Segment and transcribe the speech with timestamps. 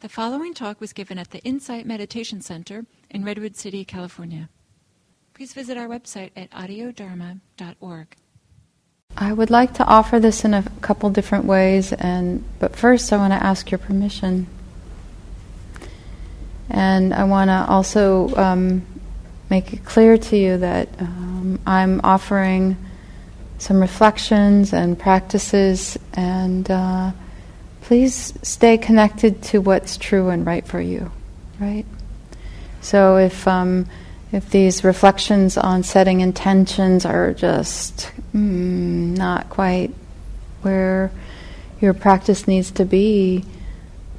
[0.00, 4.48] The following talk was given at the Insight Meditation Center in Redwood City, California.
[5.34, 8.16] Please visit our website at audiodharma.org.
[9.18, 13.18] I would like to offer this in a couple different ways, and but first I
[13.18, 14.46] want to ask your permission.
[16.70, 18.86] And I want to also um,
[19.50, 22.78] make it clear to you that um, I'm offering
[23.58, 27.12] some reflections and practices, and uh,
[27.90, 31.10] please stay connected to what's true and right for you,
[31.58, 31.84] right?
[32.80, 33.86] So if um,
[34.30, 39.92] if these reflections on setting intentions are just mm, not quite
[40.62, 41.10] where
[41.80, 43.44] your practice needs to be,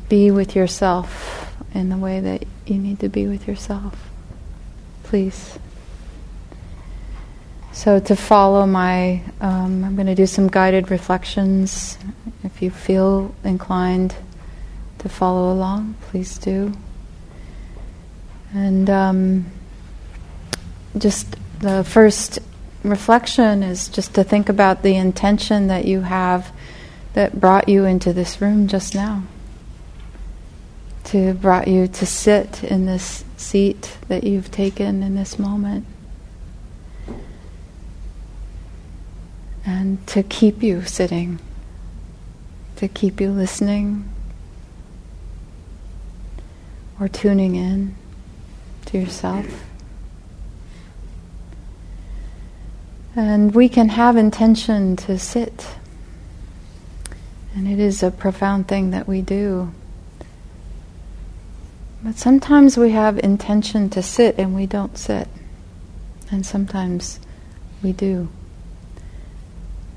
[0.10, 4.10] be with yourself in the way that you need to be with yourself.
[5.04, 5.58] Please.
[7.82, 11.98] So, to follow my, um, I'm going to do some guided reflections.
[12.44, 14.14] If you feel inclined
[15.00, 16.74] to follow along, please do.
[18.54, 19.52] And um,
[20.96, 22.38] just the first
[22.84, 26.54] reflection is just to think about the intention that you have
[27.14, 29.24] that brought you into this room just now
[31.06, 35.88] to brought you to sit in this seat that you've taken in this moment.
[39.66, 41.40] And to keep you sitting,
[42.78, 44.12] to keep you listening
[47.00, 47.96] or tuning in
[48.86, 49.46] to yourself.
[53.16, 55.68] And we can have intention to sit.
[57.54, 59.74] And it is a profound thing that we do.
[62.04, 65.28] But sometimes we have intention to sit and we don't sit.
[66.32, 67.20] And sometimes
[67.84, 68.30] we do.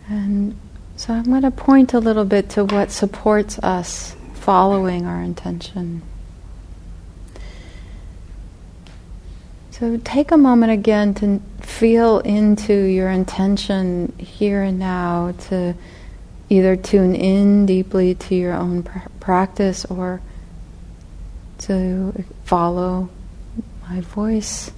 [0.09, 0.59] And
[0.97, 6.03] so I'm going to point a little bit to what supports us following our intention.
[9.71, 15.75] So take a moment again to feel into your intention here and now to
[16.49, 20.21] either tune in deeply to your own pr- practice or
[21.59, 23.09] to follow
[23.89, 24.71] my voice,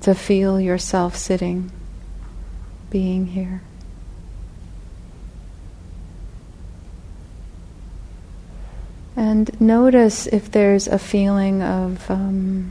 [0.00, 1.70] to feel yourself sitting,
[2.88, 3.60] being here.
[9.20, 12.70] And notice if there's a feeling of um,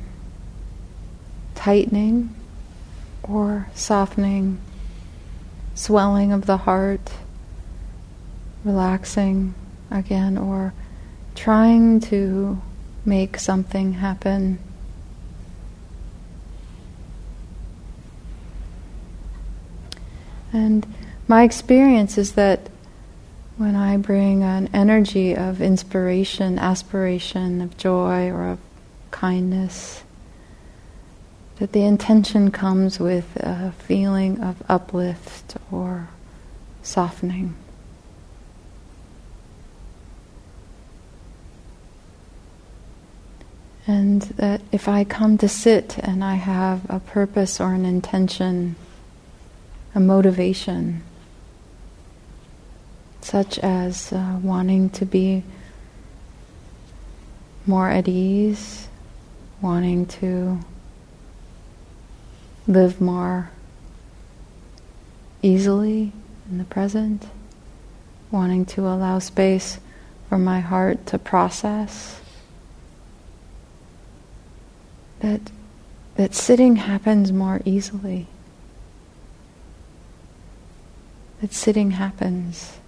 [1.54, 2.34] tightening
[3.22, 4.60] or softening,
[5.76, 7.12] swelling of the heart,
[8.64, 9.54] relaxing
[9.92, 10.74] again, or
[11.36, 12.60] trying to
[13.06, 14.58] make something happen.
[20.52, 20.92] And
[21.28, 22.72] my experience is that
[23.60, 28.60] when I bring an energy of inspiration, aspiration, of joy, or of
[29.12, 30.02] kindness,
[31.58, 36.08] that the intention comes with a feeling of uplift or
[36.84, 37.54] softening.
[43.86, 48.78] And that if I come to sit and I have a purpose or an intention,
[49.94, 51.04] a motivation,
[53.30, 55.44] such as uh, wanting to be
[57.68, 58.88] more at ease,
[59.62, 60.60] wanting to
[62.68, 63.52] live more
[65.44, 66.12] easily
[66.50, 67.28] in the present,
[68.32, 69.78] wanting to allow space
[70.28, 72.22] for my heart to process
[75.20, 75.40] that
[76.16, 78.26] that sitting happens more easily.
[81.42, 82.79] That sitting happens.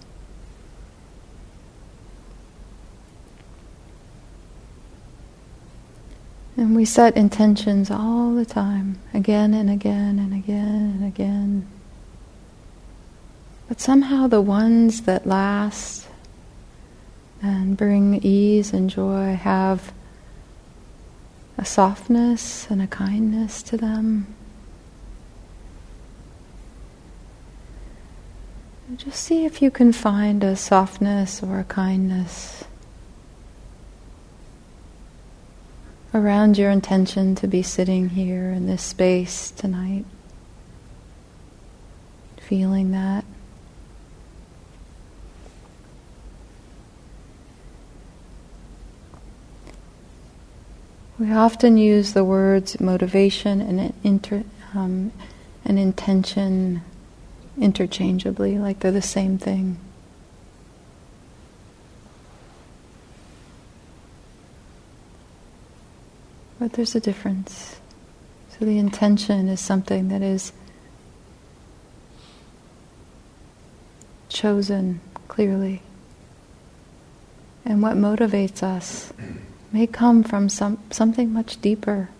[6.56, 11.66] And we set intentions all the time, again and again and again and again.
[13.68, 16.06] But somehow the ones that last
[17.40, 19.92] and bring ease and joy have
[21.56, 24.26] a softness and a kindness to them.
[28.96, 32.64] Just see if you can find a softness or a kindness
[36.14, 40.04] around your intention to be sitting here in this space tonight.
[42.40, 43.24] Feeling that.
[51.18, 54.44] We often use the words motivation and inter,
[54.74, 55.12] um,
[55.64, 56.82] intention
[57.56, 59.78] interchangeably, like they're the same thing.
[66.62, 67.80] But there's a difference.
[68.50, 70.52] So the intention is something that is
[74.28, 75.82] chosen clearly.
[77.64, 79.12] And what motivates us
[79.72, 82.10] may come from some, something much deeper.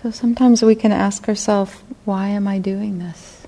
[0.00, 1.72] So sometimes we can ask ourselves,
[2.04, 3.46] why am I doing this?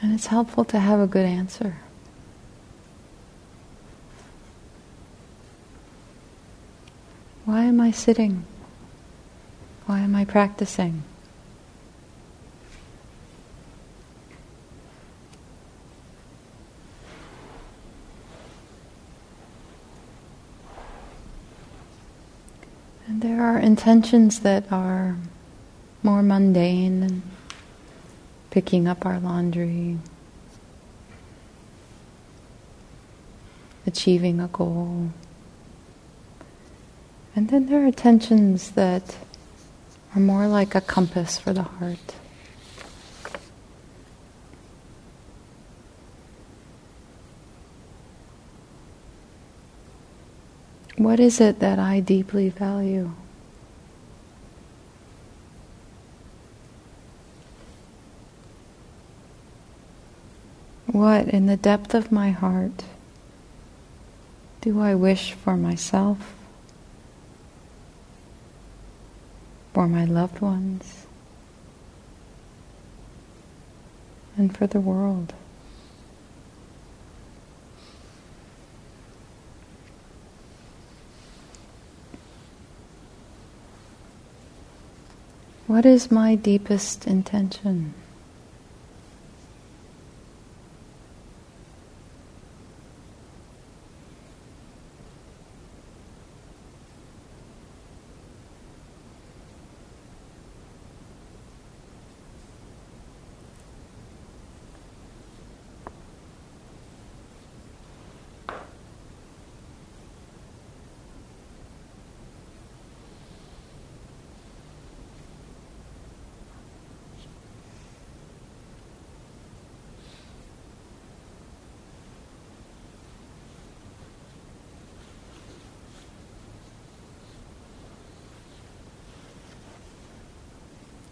[0.00, 1.78] And it's helpful to have a good answer.
[7.44, 8.44] Why am I sitting?
[9.86, 11.02] Why am I practicing?
[23.08, 25.14] And there are intentions that are
[26.02, 27.22] more mundane and
[28.48, 29.98] picking up our laundry,
[33.86, 35.10] achieving a goal.
[37.36, 39.18] And then there are tensions that
[40.14, 42.14] are more like a compass for the heart.
[50.96, 53.12] What is it that I deeply value?
[60.98, 62.82] What in the depth of my heart
[64.60, 66.34] do I wish for myself,
[69.72, 71.06] for my loved ones,
[74.36, 75.34] and for the world?
[85.68, 87.94] What is my deepest intention?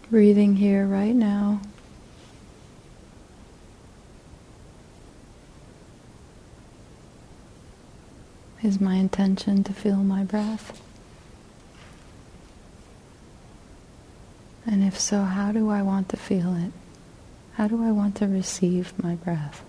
[0.09, 1.61] Breathing here right now.
[8.63, 10.81] Is my intention to feel my breath?
[14.65, 16.71] And if so, how do I want to feel it?
[17.53, 19.63] How do I want to receive my breath?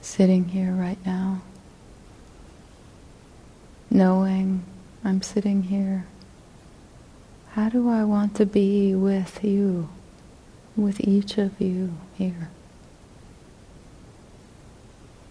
[0.00, 1.42] Sitting here right now,
[3.90, 4.64] knowing
[5.04, 6.06] I'm sitting here.
[7.52, 9.88] How do I want to be with you,
[10.76, 12.48] with each of you here,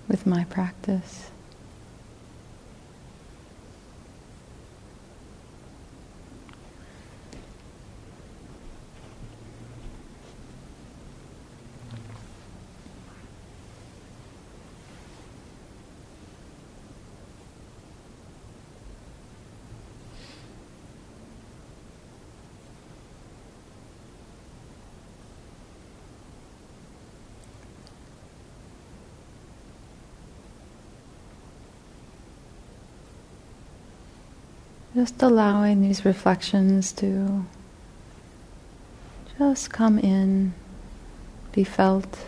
[0.07, 1.31] with my practice?
[34.95, 37.45] Just allowing these reflections to
[39.37, 40.53] just come in,
[41.51, 42.25] be felt.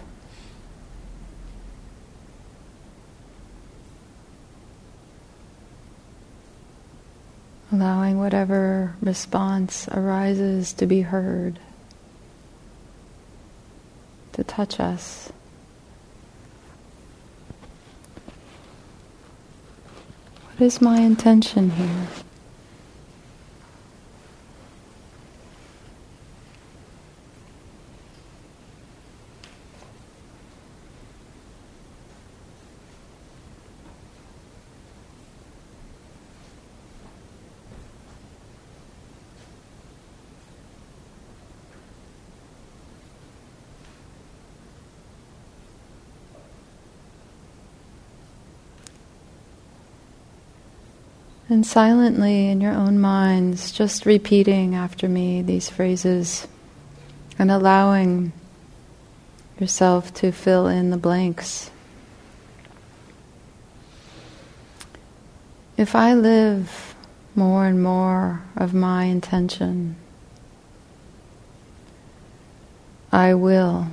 [7.72, 11.60] Allowing whatever response arises to be heard,
[14.34, 15.32] to touch us.
[20.52, 22.08] What is my intention here?
[51.52, 56.48] And silently in your own minds, just repeating after me these phrases
[57.38, 58.32] and allowing
[59.60, 61.70] yourself to fill in the blanks.
[65.76, 66.96] If I live
[67.36, 69.98] more and more of my intention,
[73.12, 73.88] I will.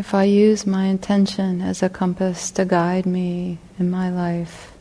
[0.00, 4.72] If I use my intention as a compass to guide me in my life,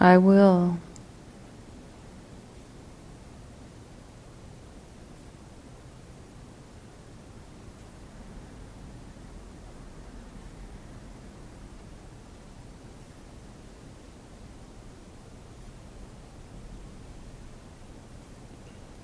[0.00, 0.78] I will.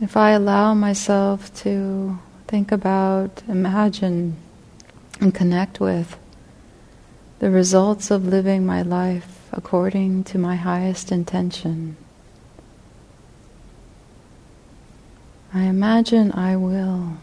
[0.00, 2.18] If I allow myself to
[2.52, 4.36] think about, imagine,
[5.22, 6.18] and connect with
[7.38, 11.96] the results of living my life according to my highest intention.
[15.54, 17.16] I imagine I will.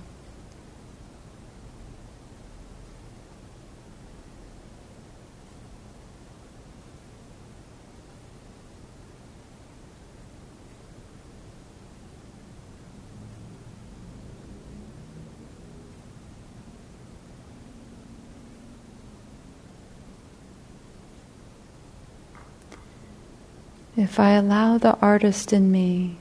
[24.00, 26.16] If I allow the artist in me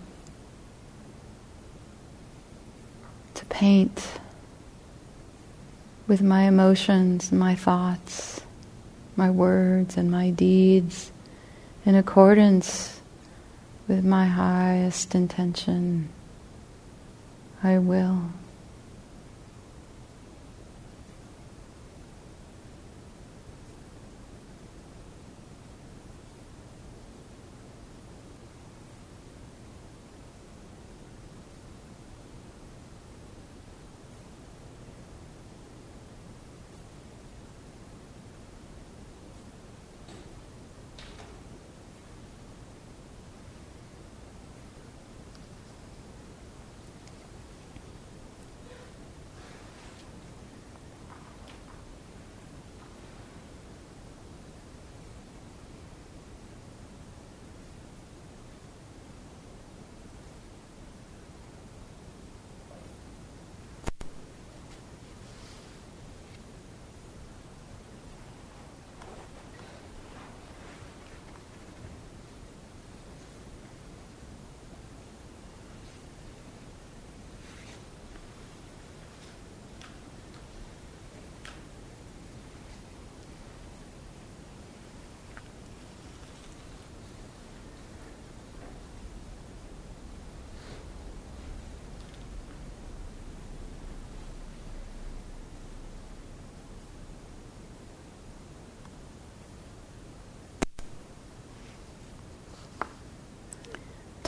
[3.34, 4.18] to paint
[6.08, 8.40] with my emotions, my thoughts,
[9.14, 11.12] my words, and my deeds
[11.86, 13.00] in accordance
[13.86, 16.08] with my highest intention,
[17.62, 18.22] I will.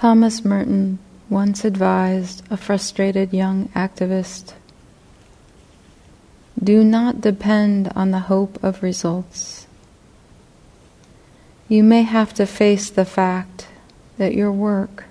[0.00, 4.54] Thomas Merton once advised a frustrated young activist
[6.58, 9.66] do not depend on the hope of results.
[11.68, 13.66] You may have to face the fact
[14.16, 15.04] that your work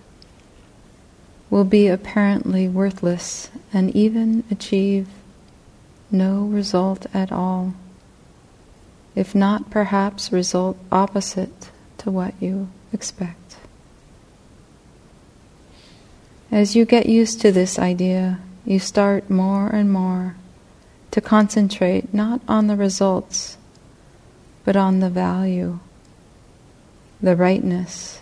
[1.51, 5.07] will be apparently worthless and even achieve
[6.09, 7.75] no result at all,
[9.13, 11.69] if not perhaps result opposite
[11.99, 13.38] to what you expect.
[16.51, 20.35] As you get used to this idea, you start more and more
[21.11, 23.57] to concentrate not on the results,
[24.63, 25.79] but on the value,
[27.21, 28.21] the rightness,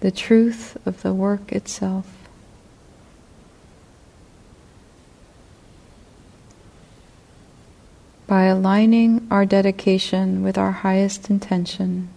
[0.00, 2.06] the truth of the work itself.
[8.26, 12.08] By aligning our dedication with our highest intention,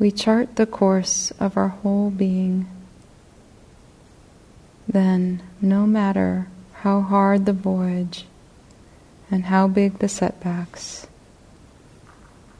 [0.00, 2.66] we chart the course of our whole being.
[4.88, 8.24] Then, no matter how hard the voyage
[9.30, 11.06] and how big the setbacks,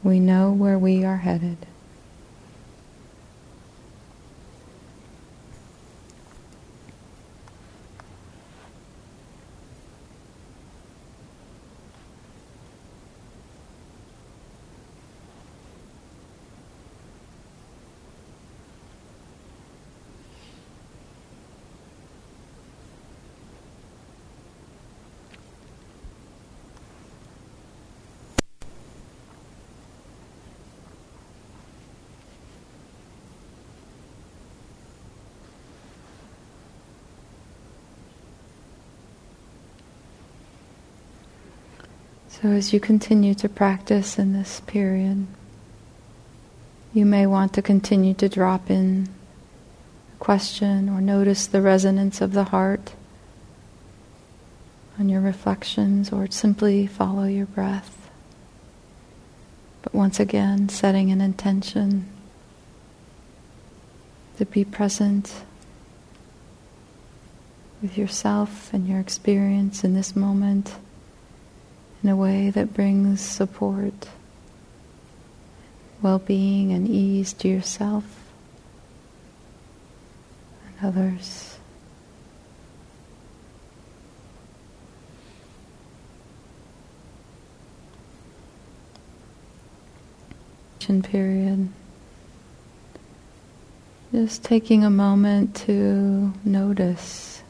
[0.03, 1.65] we know where we are headed.
[42.41, 45.27] So, as you continue to practice in this period,
[46.91, 49.09] you may want to continue to drop in
[50.15, 52.93] a question or notice the resonance of the heart
[54.97, 58.09] on your reflections or simply follow your breath.
[59.83, 62.07] But once again, setting an intention
[64.37, 65.43] to be present
[67.83, 70.73] with yourself and your experience in this moment
[72.03, 74.09] in a way that brings support,
[76.01, 78.03] well being, and ease to yourself
[80.65, 81.47] and others.
[91.03, 91.69] Period.
[94.11, 97.40] Just taking a moment to notice.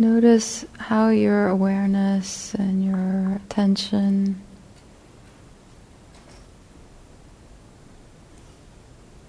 [0.00, 4.40] Notice how your awareness and your attention,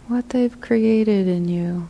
[0.08, 1.90] what they've created in you,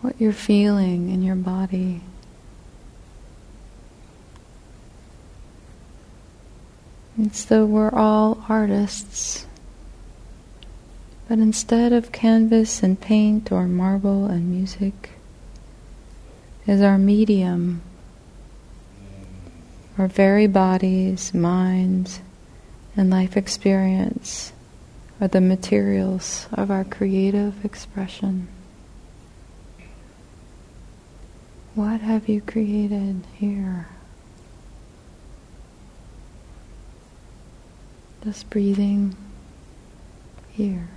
[0.00, 2.00] what you're feeling in your body.
[7.18, 9.48] It's though we're all artists.
[11.30, 15.10] But instead of canvas and paint or marble and music,
[16.66, 17.82] is our medium,
[19.96, 22.18] our very bodies, minds,
[22.96, 24.52] and life experience
[25.20, 28.48] are the materials of our creative expression.
[31.76, 33.86] What have you created here?
[38.24, 39.16] Just breathing
[40.50, 40.88] here.